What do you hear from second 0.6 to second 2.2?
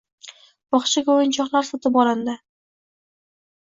Bog'chaga o'yinchoqlar sotib